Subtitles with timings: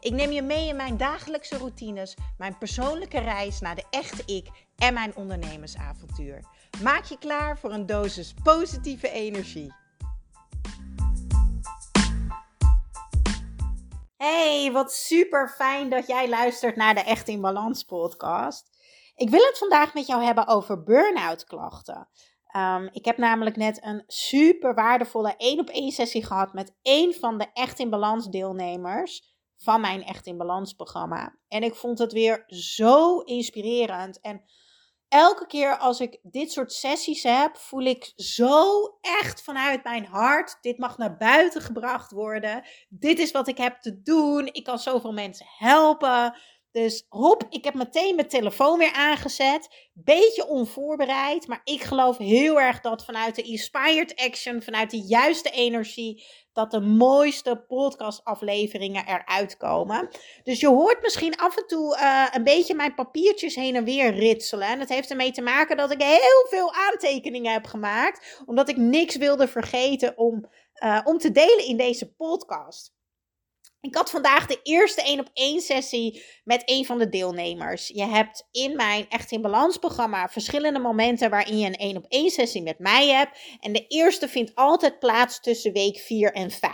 [0.00, 4.48] Ik neem je mee in mijn dagelijkse routines, mijn persoonlijke reis naar de echte ik
[4.76, 6.44] en mijn ondernemersavontuur.
[6.82, 9.74] Maak je klaar voor een dosis positieve energie.
[14.16, 18.70] Hey, wat super fijn dat jij luistert naar de Echt in Balans podcast.
[19.16, 22.08] Ik wil het vandaag met jou hebben over burn-out klachten.
[22.56, 27.14] Um, ik heb namelijk net een super waardevolle 1 op 1 sessie gehad met één
[27.14, 31.36] van de Echt in Balans deelnemers van mijn Echt in Balans programma.
[31.48, 34.20] En ik vond het weer zo inspirerend.
[34.20, 34.42] En
[35.08, 40.58] elke keer als ik dit soort sessies heb, voel ik zo echt vanuit mijn hart:
[40.60, 42.64] dit mag naar buiten gebracht worden.
[42.88, 44.46] Dit is wat ik heb te doen.
[44.52, 46.36] Ik kan zoveel mensen helpen.
[46.70, 49.88] Dus hop, ik heb meteen mijn telefoon weer aangezet.
[49.92, 55.50] Beetje onvoorbereid, maar ik geloof heel erg dat vanuit de inspired action, vanuit de juiste
[55.50, 56.24] energie,
[56.58, 60.08] dat de mooiste podcastafleveringen eruit komen.
[60.44, 64.14] Dus je hoort misschien af en toe uh, een beetje mijn papiertjes heen en weer
[64.14, 64.68] ritselen.
[64.68, 68.76] En dat heeft ermee te maken dat ik heel veel aantekeningen heb gemaakt, omdat ik
[68.76, 70.48] niks wilde vergeten om,
[70.84, 72.96] uh, om te delen in deze podcast.
[73.88, 77.88] Ik had vandaag de eerste 1 op 1 sessie met een van de deelnemers.
[77.88, 82.04] Je hebt in mijn Echt in Balans programma verschillende momenten waarin je een 1 op
[82.08, 83.38] 1 sessie met mij hebt.
[83.60, 86.72] En de eerste vindt altijd plaats tussen week 4 en 5.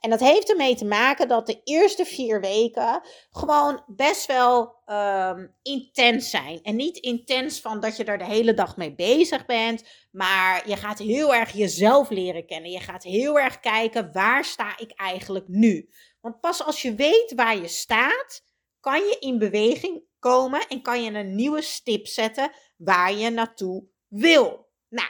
[0.00, 5.54] En dat heeft ermee te maken dat de eerste vier weken gewoon best wel um,
[5.62, 6.62] intens zijn.
[6.62, 10.76] En niet intens van dat je er de hele dag mee bezig bent, maar je
[10.76, 12.70] gaat heel erg jezelf leren kennen.
[12.70, 15.90] Je gaat heel erg kijken waar sta ik eigenlijk nu.
[16.20, 18.42] Want pas als je weet waar je staat,
[18.80, 23.84] kan je in beweging komen en kan je een nieuwe stip zetten waar je naartoe
[24.08, 24.68] wil.
[24.88, 25.08] Nou,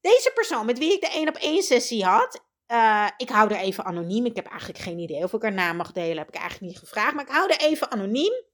[0.00, 3.60] deze persoon met wie ik de 1 op 1 sessie had, uh, ik hou er
[3.60, 4.26] even anoniem.
[4.26, 6.18] Ik heb eigenlijk geen idee of ik haar naam mag delen.
[6.18, 7.14] Heb ik eigenlijk niet gevraagd.
[7.14, 8.44] Maar ik hou er even anoniem.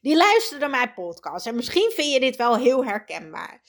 [0.00, 1.46] Die luisterde mijn podcast.
[1.46, 3.60] En misschien vind je dit wel heel herkenbaar.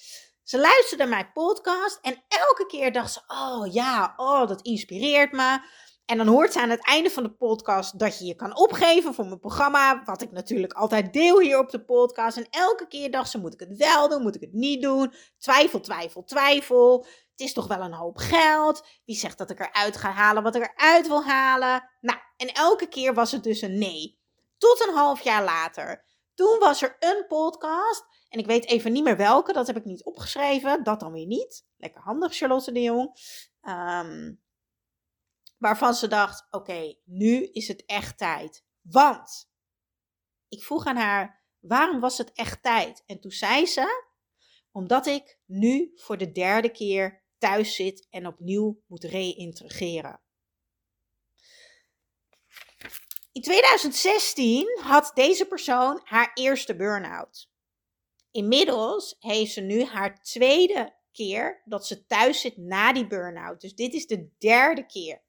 [0.44, 2.00] Ze luisterde mijn podcast.
[2.02, 5.60] En elke keer dacht ze: Oh ja, oh, dat inspireert me.
[6.10, 9.14] En dan hoort ze aan het einde van de podcast dat je je kan opgeven
[9.14, 10.04] voor mijn programma.
[10.04, 12.38] Wat ik natuurlijk altijd deel hier op de podcast.
[12.38, 14.22] En elke keer dacht ze: moet ik het wel doen?
[14.22, 15.14] Moet ik het niet doen?
[15.38, 17.06] Twijfel, twijfel, twijfel.
[17.32, 18.86] Het is toch wel een hoop geld.
[19.06, 21.90] Wie zegt dat ik eruit ga halen wat ik eruit wil halen?
[22.02, 24.20] Nou, en elke keer was het dus een nee.
[24.58, 26.06] Tot een half jaar later.
[26.34, 28.06] Toen was er een podcast.
[28.30, 29.54] En ik weet even niet meer welke.
[29.54, 30.84] Dat heb ik niet opgeschreven.
[30.84, 31.66] Dat dan weer niet.
[31.78, 33.16] Lekker handig, Charlotte de Jong.
[33.62, 34.48] Um,
[35.60, 38.66] waarvan ze dacht: oké, nu is het echt tijd.
[38.82, 39.52] Want
[40.48, 43.04] ik vroeg aan haar: waarom was het echt tijd?
[43.06, 44.08] En toen zei ze:
[44.72, 50.22] omdat ik nu voor de derde keer thuis zit en opnieuw moet reïntegreren.
[53.32, 57.52] In 2016 had deze persoon haar eerste burn-out.
[58.32, 63.62] Inmiddels heeft ze nu haar tweede keer dat ze thuis zit na die burn-out.
[63.62, 65.22] Dus dit is de derde keer.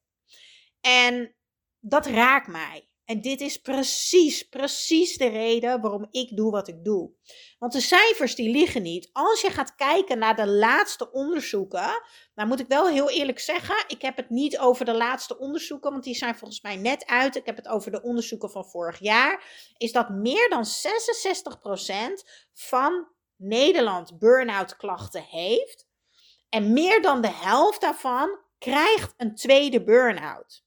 [0.80, 1.34] En
[1.80, 2.90] dat raakt mij.
[3.10, 7.10] En dit is precies, precies de reden waarom ik doe wat ik doe.
[7.58, 9.10] Want de cijfers die liggen niet.
[9.12, 12.02] Als je gaat kijken naar de laatste onderzoeken,
[12.34, 15.90] dan moet ik wel heel eerlijk zeggen, ik heb het niet over de laatste onderzoeken,
[15.90, 17.36] want die zijn volgens mij net uit.
[17.36, 19.44] Ik heb het over de onderzoeken van vorig jaar.
[19.76, 20.68] Is dat meer dan 66%
[22.52, 25.88] van Nederland burn-out klachten heeft.
[26.48, 30.64] En meer dan de helft daarvan krijgt een tweede burn-out.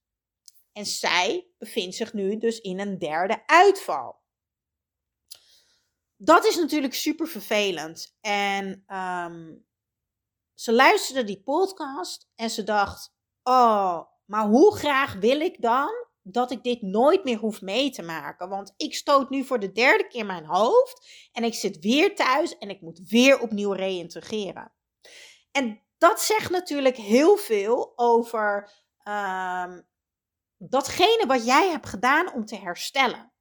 [0.74, 4.22] En zij bevindt zich nu dus in een derde uitval.
[6.18, 8.18] Dat is natuurlijk super vervelend.
[8.22, 9.56] En ehm,
[10.54, 16.52] ze luisterde die podcast en ze dacht: Oh, maar hoe graag wil ik dan dat
[16.52, 18.50] ik dit nooit meer hoef mee te maken?
[18.50, 22.58] Want ik stoot nu voor de derde keer mijn hoofd en ik zit weer thuis
[22.58, 24.72] en ik moet weer opnieuw reïntegreren.
[25.52, 28.72] En dat zegt natuurlijk heel veel over
[29.08, 29.88] um,
[30.58, 33.32] datgene wat jij hebt gedaan om te herstellen.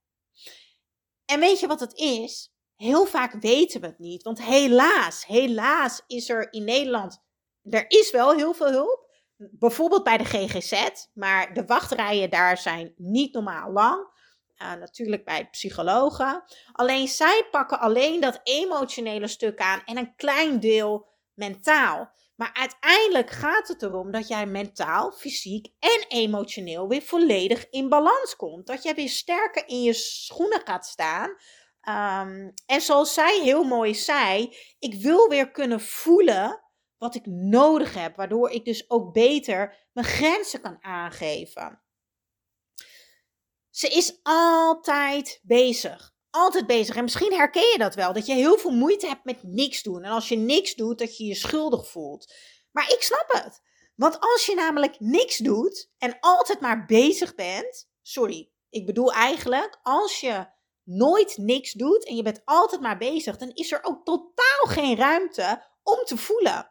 [1.24, 2.52] En weet je wat het is?
[2.76, 4.22] Heel vaak weten we het niet.
[4.22, 7.22] Want helaas, helaas is er in Nederland,
[7.62, 9.10] er is wel heel veel hulp.
[9.36, 14.10] Bijvoorbeeld bij de GGZ, maar de wachtrijen daar zijn niet normaal lang.
[14.58, 16.44] uh, natuurlijk bij psychologen.
[16.72, 22.12] Alleen zij pakken alleen dat emotionele stuk aan en een klein deel mentaal.
[22.42, 28.36] Maar uiteindelijk gaat het erom dat jij mentaal, fysiek en emotioneel weer volledig in balans
[28.36, 28.66] komt.
[28.66, 31.28] Dat jij weer sterker in je schoenen gaat staan.
[31.30, 36.62] Um, en zoals zij heel mooi zei, ik wil weer kunnen voelen
[36.98, 41.82] wat ik nodig heb, waardoor ik dus ook beter mijn grenzen kan aangeven.
[43.70, 46.11] Ze is altijd bezig.
[46.34, 46.96] Altijd bezig.
[46.96, 48.12] En misschien herken je dat wel.
[48.12, 50.02] Dat je heel veel moeite hebt met niks doen.
[50.02, 52.32] En als je niks doet, dat je je schuldig voelt.
[52.70, 53.60] Maar ik snap het.
[53.94, 57.90] Want als je namelijk niks doet en altijd maar bezig bent.
[58.02, 60.46] Sorry, ik bedoel eigenlijk, als je
[60.84, 64.96] nooit niks doet en je bent altijd maar bezig, dan is er ook totaal geen
[64.96, 66.70] ruimte om te voelen.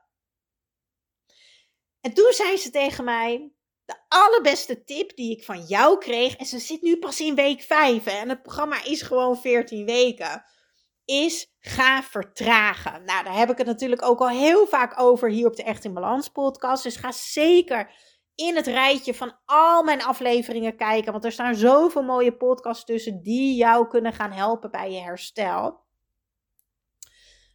[2.01, 3.53] En toen zei ze tegen mij:
[3.91, 7.61] De allerbeste tip die ik van jou kreeg, en ze zit nu pas in week
[7.61, 10.43] 5 en het programma is gewoon 14 weken,
[11.05, 13.03] is ga vertragen.
[13.05, 15.83] Nou, daar heb ik het natuurlijk ook al heel vaak over hier op de Echt
[15.83, 16.83] in Balans podcast.
[16.83, 17.91] Dus ga zeker
[18.35, 23.21] in het rijtje van al mijn afleveringen kijken, want er staan zoveel mooie podcasts tussen
[23.21, 25.79] die jou kunnen gaan helpen bij je herstel.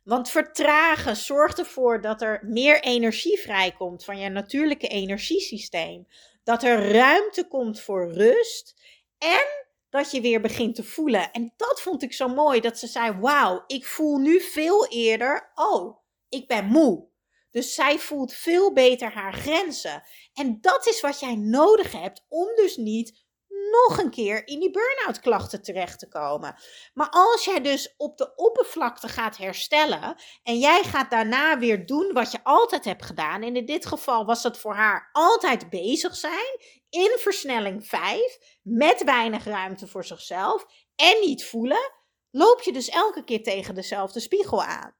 [0.07, 6.07] Want vertragen zorgt ervoor dat er meer energie vrijkomt van je natuurlijke energiesysteem.
[6.45, 8.75] Dat er ruimte komt voor rust.
[9.19, 9.45] En
[9.91, 11.33] dat je weer begint te voelen.
[11.33, 12.61] En dat vond ik zo mooi.
[12.61, 15.51] Dat ze zei: Wauw, ik voel nu veel eerder.
[15.55, 15.99] Oh,
[16.29, 17.09] ik ben moe.
[17.51, 20.03] Dus zij voelt veel beter haar grenzen.
[20.35, 23.26] En dat is wat jij nodig hebt om dus niet
[23.71, 26.55] nog een keer in die burn-out klachten terecht te komen.
[26.95, 32.13] Maar als jij dus op de oppervlakte gaat herstellen en jij gaat daarna weer doen
[32.13, 36.17] wat je altijd hebt gedaan, en in dit geval was dat voor haar altijd bezig
[36.17, 36.59] zijn
[36.89, 40.67] in versnelling 5 met weinig ruimte voor zichzelf
[40.97, 41.93] en niet voelen,
[42.31, 44.97] loop je dus elke keer tegen dezelfde spiegel aan.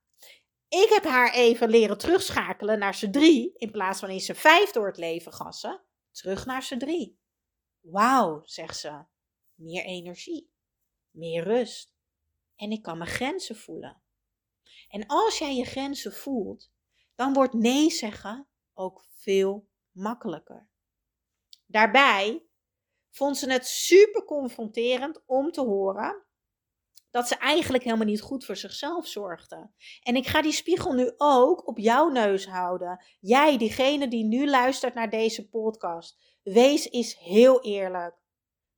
[0.69, 4.71] Ik heb haar even leren terugschakelen naar z'n drie in plaats van in z'n vijf
[4.71, 5.83] door het leven gassen.
[6.13, 7.19] Terug naar z'n drie.
[7.91, 9.05] Wauw, zegt ze,
[9.55, 10.51] meer energie,
[11.11, 11.95] meer rust.
[12.57, 14.03] En ik kan mijn grenzen voelen.
[14.89, 16.71] En als jij je grenzen voelt,
[17.15, 20.69] dan wordt nee zeggen ook veel makkelijker.
[21.67, 22.47] Daarbij
[23.11, 26.26] vond ze het super confronterend om te horen
[27.17, 29.71] dat ze eigenlijk helemaal niet goed voor zichzelf zorgde.
[30.03, 33.05] En ik ga die spiegel nu ook op jouw neus houden.
[33.21, 36.19] Jij, diegene die nu luistert naar deze podcast.
[36.43, 38.15] Wees eens heel eerlijk.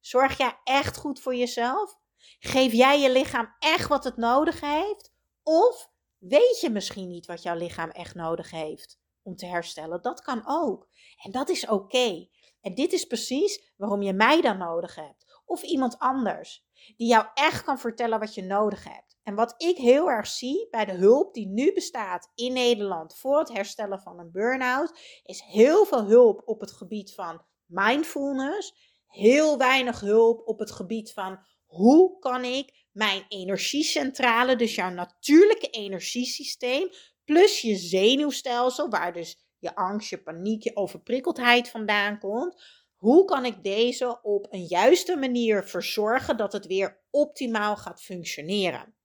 [0.01, 1.99] Zorg jij echt goed voor jezelf?
[2.39, 5.13] Geef jij je lichaam echt wat het nodig heeft?
[5.43, 10.03] Of weet je misschien niet wat jouw lichaam echt nodig heeft om te herstellen?
[10.03, 10.89] Dat kan ook.
[11.23, 12.29] En dat is oké.
[12.61, 15.28] En dit is precies waarom je mij dan nodig hebt.
[15.49, 16.65] Of iemand anders.
[16.97, 19.17] Die jou echt kan vertellen wat je nodig hebt.
[19.23, 23.39] En wat ik heel erg zie bij de hulp die nu bestaat in Nederland voor
[23.39, 28.75] het herstellen van een burn-out, is heel veel hulp op het gebied van mindfulness,
[29.07, 35.71] heel weinig hulp op het gebied van hoe kan ik mijn energiecentrale, dus jouw natuurlijke
[35.71, 36.91] energiesysteem,
[37.25, 42.63] plus je zenuwstelsel, waar dus je angst, je paniek, je overprikkeldheid vandaan komt.
[42.99, 48.97] Hoe kan ik deze op een juiste manier verzorgen dat het weer optimaal gaat functioneren?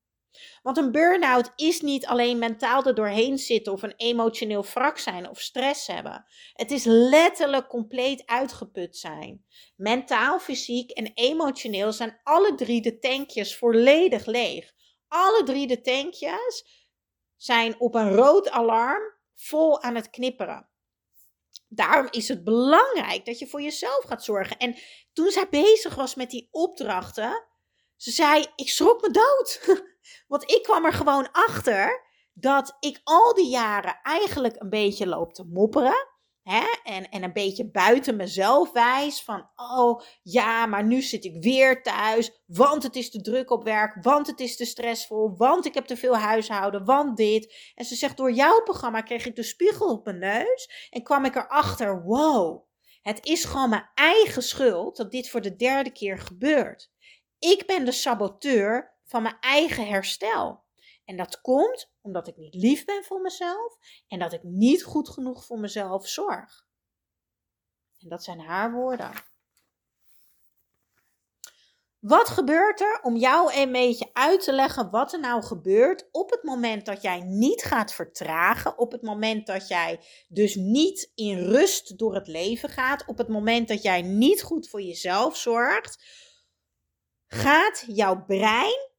[0.61, 5.29] Want een burn-out is niet alleen mentaal er doorheen zitten of een emotioneel wrak zijn
[5.29, 6.25] of stress hebben.
[6.53, 9.45] Het is letterlijk compleet uitgeput zijn.
[9.75, 14.73] Mentaal, fysiek en emotioneel zijn alle drie de tankjes volledig leeg.
[15.07, 16.65] Alle drie de tankjes
[17.35, 19.03] zijn op een rood alarm
[19.35, 20.72] vol aan het knipperen.
[21.75, 24.57] Daarom is het belangrijk dat je voor jezelf gaat zorgen.
[24.57, 24.75] En
[25.13, 27.45] toen zij bezig was met die opdrachten,
[27.95, 29.61] ze zei: Ik schrok me dood.
[30.27, 32.01] Want ik kwam er gewoon achter
[32.33, 36.07] dat ik al die jaren eigenlijk een beetje loop te mopperen.
[36.43, 36.63] Hè?
[36.83, 41.83] En, en een beetje buiten mezelf wijs van, oh ja, maar nu zit ik weer
[41.83, 45.73] thuis, want het is te druk op werk, want het is te stressvol, want ik
[45.73, 47.71] heb te veel huishouden, want dit.
[47.75, 51.25] En ze zegt, door jouw programma kreeg ik de spiegel op mijn neus en kwam
[51.25, 52.65] ik erachter, wow,
[53.01, 56.91] het is gewoon mijn eigen schuld dat dit voor de derde keer gebeurt.
[57.39, 60.62] Ik ben de saboteur van mijn eigen herstel.
[61.05, 65.09] En dat komt omdat ik niet lief ben voor mezelf en dat ik niet goed
[65.09, 66.67] genoeg voor mezelf zorg.
[67.99, 69.11] En dat zijn haar woorden.
[71.99, 76.29] Wat gebeurt er om jou een beetje uit te leggen wat er nou gebeurt op
[76.29, 81.37] het moment dat jij niet gaat vertragen, op het moment dat jij dus niet in
[81.37, 86.21] rust door het leven gaat, op het moment dat jij niet goed voor jezelf zorgt?
[87.33, 88.89] gaat jouw brein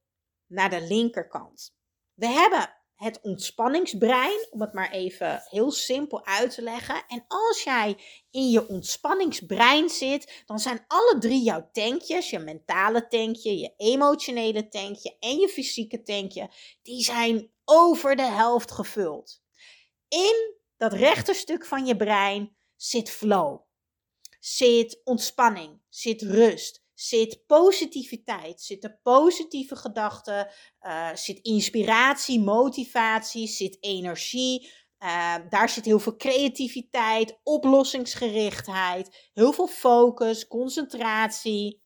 [0.47, 1.73] naar de linkerkant.
[2.15, 7.03] We hebben het ontspanningsbrein, om het maar even heel simpel uit te leggen.
[7.07, 7.97] En als jij
[8.31, 14.67] in je ontspanningsbrein zit, dan zijn alle drie jouw tankjes, je mentale tankje, je emotionele
[14.67, 16.49] tankje en je fysieke tankje,
[16.81, 19.41] die zijn over de helft gevuld.
[20.07, 23.61] In dat rechterstuk van je brein zit flow,
[24.39, 34.71] zit ontspanning, zit rust, zit positiviteit, zitten positieve gedachten, uh, zit inspiratie, motivatie, zit energie.
[34.99, 41.83] Uh, daar zit heel veel creativiteit, oplossingsgerichtheid, heel veel focus, concentratie.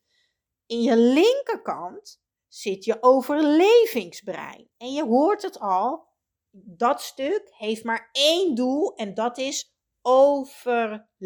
[0.65, 4.69] In je linkerkant zit je overlevingsbrein.
[4.77, 6.07] En je hoort het al,
[6.51, 11.17] dat stuk heeft maar één doel en dat is overleven.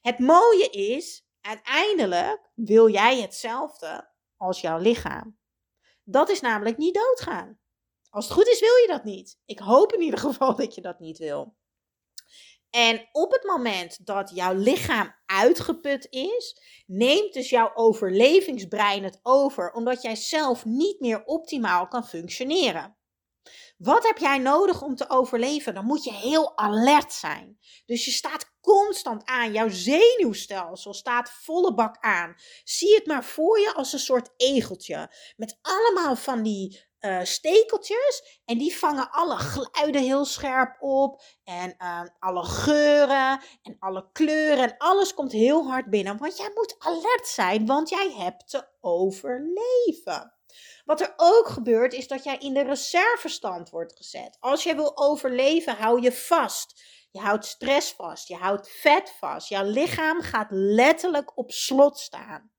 [0.00, 5.38] Het mooie is, uiteindelijk wil jij hetzelfde als jouw lichaam.
[6.04, 7.58] Dat is namelijk niet doodgaan.
[8.10, 9.38] Als het goed is, wil je dat niet.
[9.44, 11.58] Ik hoop in ieder geval dat je dat niet wil.
[12.70, 19.72] En op het moment dat jouw lichaam uitgeput is, neemt dus jouw overlevingsbrein het over,
[19.72, 22.96] omdat jij zelf niet meer optimaal kan functioneren.
[23.82, 25.74] Wat heb jij nodig om te overleven?
[25.74, 27.58] Dan moet je heel alert zijn.
[27.86, 29.52] Dus je staat constant aan.
[29.52, 32.34] Jouw zenuwstelsel staat volle bak aan.
[32.64, 35.12] Zie het maar voor je als een soort egeltje.
[35.36, 38.40] Met allemaal van die uh, stekeltjes.
[38.44, 41.22] En die vangen alle geluiden heel scherp op.
[41.44, 44.64] En uh, alle geuren en alle kleuren.
[44.64, 46.18] En alles komt heel hard binnen.
[46.18, 50.39] Want jij moet alert zijn, want jij hebt te overleven.
[50.84, 54.36] Wat er ook gebeurt is dat jij in de reservestand wordt gezet.
[54.40, 56.82] Als jij wil overleven, hou je vast.
[57.10, 59.48] Je houdt stress vast, je houdt vet vast.
[59.48, 62.50] Jouw lichaam gaat letterlijk op slot staan.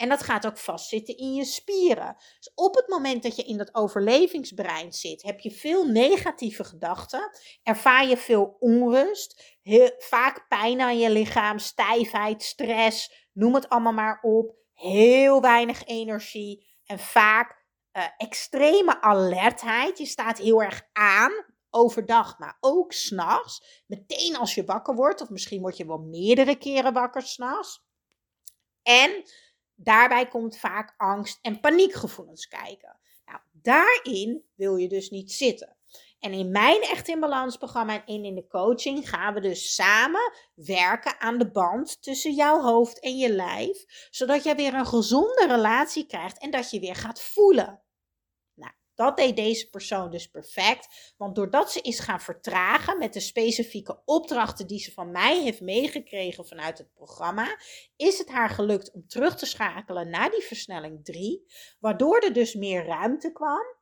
[0.00, 2.16] En dat gaat ook vastzitten in je spieren.
[2.38, 7.30] Dus op het moment dat je in dat overlevingsbrein zit, heb je veel negatieve gedachten,
[7.62, 13.92] ervaar je veel onrust, heel, vaak pijn aan je lichaam, stijfheid, stress, noem het allemaal
[13.92, 19.98] maar op, heel weinig energie en vaak uh, extreme alertheid.
[19.98, 21.32] Je staat heel erg aan
[21.70, 23.82] overdag, maar ook s'nachts.
[23.86, 27.84] Meteen als je wakker wordt, of misschien word je wel meerdere keren wakker s'nachts.
[28.82, 29.22] En
[29.74, 32.98] daarbij komt vaak angst en paniekgevoelens kijken.
[33.24, 35.76] Nou, daarin wil je dus niet zitten.
[36.20, 40.32] En in mijn Echt in Balans programma en in de coaching gaan we dus samen
[40.54, 45.46] werken aan de band tussen jouw hoofd en je lijf, zodat jij weer een gezonde
[45.48, 47.82] relatie krijgt en dat je weer gaat voelen.
[48.54, 53.20] Nou, dat deed deze persoon dus perfect, want doordat ze is gaan vertragen met de
[53.20, 57.58] specifieke opdrachten die ze van mij heeft meegekregen vanuit het programma,
[57.96, 61.44] is het haar gelukt om terug te schakelen naar die versnelling 3,
[61.78, 63.78] waardoor er dus meer ruimte kwam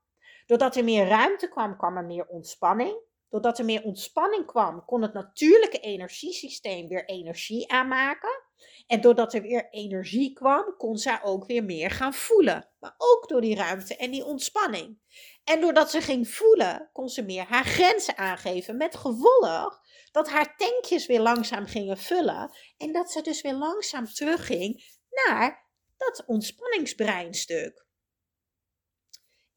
[0.48, 3.00] Doordat er meer ruimte kwam, kwam er meer ontspanning.
[3.30, 8.42] Doordat er meer ontspanning kwam, kon het natuurlijke energiesysteem weer energie aanmaken.
[8.86, 12.68] En doordat er weer energie kwam, kon zij ook weer meer gaan voelen.
[12.78, 14.98] Maar ook door die ruimte en die ontspanning.
[15.44, 18.76] En doordat ze ging voelen, kon ze meer haar grenzen aangeven.
[18.76, 19.80] Met gevolg
[20.12, 22.50] dat haar tankjes weer langzaam gingen vullen.
[22.76, 27.86] En dat ze dus weer langzaam terugging naar dat ontspanningsbreinstuk.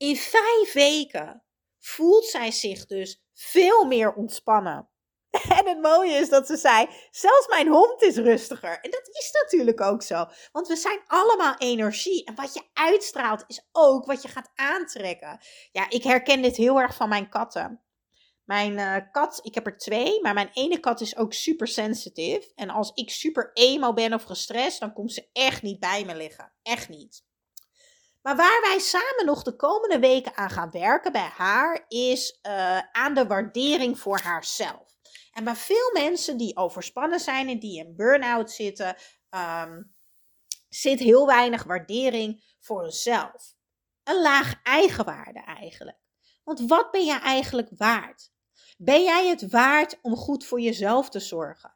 [0.02, 1.44] In vijf weken
[1.80, 4.90] voelt zij zich dus veel meer ontspannen.
[5.58, 8.80] En het mooie is dat ze zei: zelfs mijn hond is rustiger.
[8.80, 10.26] En dat is natuurlijk ook zo.
[10.52, 12.26] Want we zijn allemaal energie.
[12.26, 15.40] En wat je uitstraalt is ook wat je gaat aantrekken.
[15.72, 17.84] Ja, ik herken dit heel erg van mijn katten.
[18.44, 22.52] Mijn uh, kat, ik heb er twee, maar mijn ene kat is ook super sensitief.
[22.56, 26.16] En als ik super emo ben of gestrest, dan komt ze echt niet bij me
[26.16, 26.54] liggen.
[26.62, 27.24] Echt niet.
[28.22, 32.78] Maar waar wij samen nog de komende weken aan gaan werken bij haar, is uh,
[32.92, 34.92] aan de waardering voor haarzelf.
[35.32, 38.96] En bij veel mensen die overspannen zijn en die in burn-out zitten,
[39.30, 39.94] um,
[40.70, 43.54] zit heel weinig waardering voor hunzelf.
[44.04, 45.98] Een laag eigenwaarde eigenlijk.
[46.44, 48.32] Want wat ben jij eigenlijk waard?
[48.78, 51.76] Ben jij het waard om goed voor jezelf te zorgen?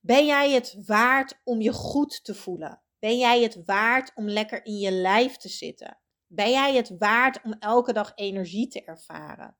[0.00, 2.82] Ben jij het waard om je goed te voelen?
[3.00, 5.98] Ben jij het waard om lekker in je lijf te zitten?
[6.26, 9.56] Ben jij het waard om elke dag energie te ervaren?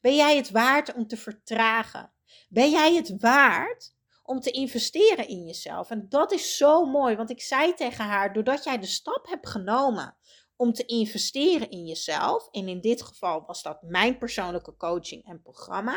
[0.00, 2.12] Ben jij het waard om te vertragen?
[2.48, 5.90] Ben jij het waard om te investeren in jezelf?
[5.90, 9.48] En dat is zo mooi, want ik zei tegen haar, doordat jij de stap hebt
[9.48, 10.16] genomen
[10.58, 15.42] om te investeren in jezelf, en in dit geval was dat mijn persoonlijke coaching en
[15.42, 15.96] programma,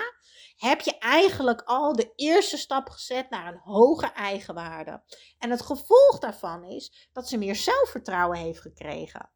[0.56, 5.04] heb je eigenlijk al de eerste stap gezet naar een hoge eigenwaarde.
[5.38, 9.30] En het gevolg daarvan is dat ze meer zelfvertrouwen heeft gekregen.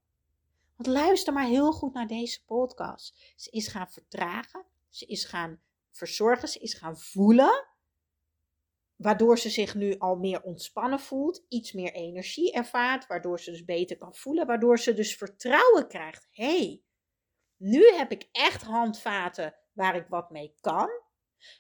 [0.76, 3.34] Want luister maar heel goed naar deze podcast.
[3.36, 5.60] Ze is gaan vertragen, ze is gaan
[5.92, 7.75] verzorgen, ze is gaan voelen
[9.06, 13.66] Waardoor ze zich nu al meer ontspannen voelt, iets meer energie ervaart, waardoor ze dus
[13.66, 16.28] beter kan voelen, waardoor ze dus vertrouwen krijgt.
[16.32, 16.84] Hey,
[17.58, 20.90] nu heb ik echt handvaten waar ik wat mee kan,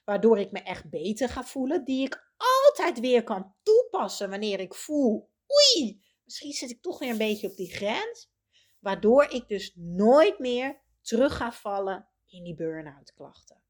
[0.03, 4.73] waardoor ik me echt beter ga voelen, die ik altijd weer kan toepassen wanneer ik
[4.73, 8.31] voel, oei, misschien zit ik toch weer een beetje op die grens,
[8.79, 13.61] waardoor ik dus nooit meer terug ga vallen in die burn-out klachten.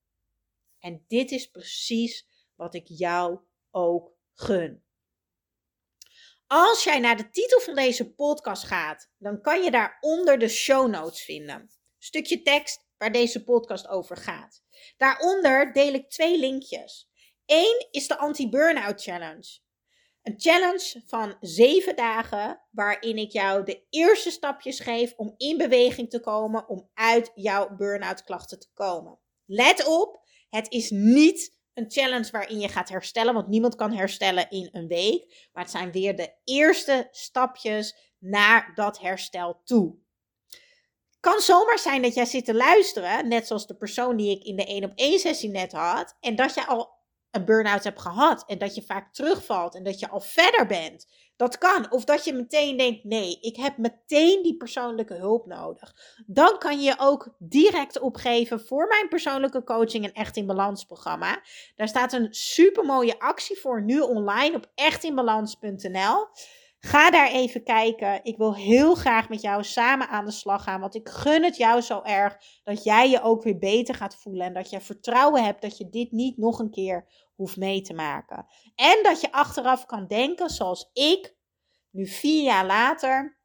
[0.79, 3.39] En dit is precies wat ik jou
[3.75, 4.83] ook gun.
[6.47, 10.89] Als jij naar de titel van deze podcast gaat, dan kan je daaronder de show
[10.89, 11.69] notes vinden.
[11.97, 14.63] Stukje tekst waar deze podcast over gaat.
[14.97, 17.09] Daaronder deel ik twee linkjes.
[17.45, 19.59] Eén is de Anti-Burnout Challenge.
[20.21, 26.09] Een challenge van zeven dagen waarin ik jou de eerste stapjes geef om in beweging
[26.09, 29.19] te komen om uit jouw burn-out klachten te komen.
[29.45, 34.49] Let op, het is niet een challenge waarin je gaat herstellen, want niemand kan herstellen
[34.49, 35.49] in een week.
[35.53, 39.95] Maar het zijn weer de eerste stapjes naar dat herstel toe.
[41.19, 44.55] Kan zomaar zijn dat jij zit te luisteren, net zoals de persoon die ik in
[44.55, 46.93] de 1 op 1 sessie net had, en dat je al
[47.31, 51.07] een burn-out hebt gehad en dat je vaak terugvalt en dat je al verder bent.
[51.35, 51.91] Dat kan.
[51.91, 55.95] Of dat je meteen denkt: nee, ik heb meteen die persoonlijke hulp nodig.
[56.25, 61.41] Dan kan je ook direct opgeven voor mijn persoonlijke coaching en Echt in Balans programma.
[61.75, 66.27] Daar staat een super mooie actie voor nu online op echtinbalans.nl.
[66.85, 68.19] Ga daar even kijken.
[68.23, 70.79] Ik wil heel graag met jou samen aan de slag gaan.
[70.79, 74.45] Want ik gun het jou zo erg dat jij je ook weer beter gaat voelen.
[74.45, 77.93] En dat je vertrouwen hebt dat je dit niet nog een keer hoeft mee te
[77.93, 78.45] maken.
[78.75, 81.35] En dat je achteraf kan denken, zoals ik,
[81.89, 83.39] nu vier jaar later,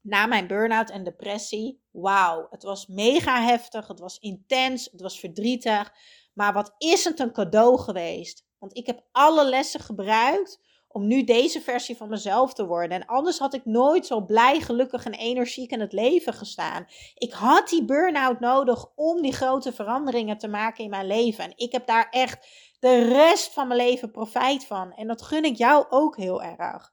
[0.00, 1.82] na mijn burn-out en depressie.
[1.90, 5.92] Wauw, het was mega heftig, het was intens, het was verdrietig.
[6.32, 8.46] Maar wat is het een cadeau geweest?
[8.58, 10.65] Want ik heb alle lessen gebruikt
[10.96, 13.00] om nu deze versie van mezelf te worden.
[13.00, 16.86] En anders had ik nooit zo blij, gelukkig en energiek in het leven gestaan.
[17.14, 21.44] Ik had die burn-out nodig om die grote veranderingen te maken in mijn leven.
[21.44, 22.46] En ik heb daar echt
[22.80, 24.92] de rest van mijn leven profijt van.
[24.92, 26.92] En dat gun ik jou ook heel erg.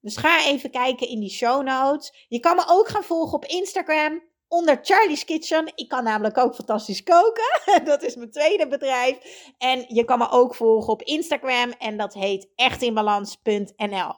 [0.00, 2.26] Dus ga even kijken in die show notes.
[2.28, 4.22] Je kan me ook gaan volgen op Instagram
[4.54, 5.72] onder Charlie's Kitchen.
[5.74, 7.60] Ik kan namelijk ook fantastisch koken.
[7.84, 9.18] Dat is mijn tweede bedrijf.
[9.58, 14.14] En je kan me ook volgen op Instagram en dat heet echtinbalans.nl.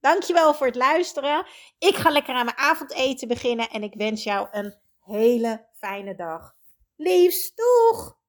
[0.00, 1.46] Dankjewel voor het luisteren.
[1.78, 6.54] Ik ga lekker aan mijn avondeten beginnen en ik wens jou een hele fijne dag.
[6.96, 8.20] Liefst, doeg!